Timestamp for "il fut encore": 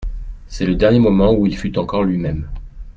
1.45-2.03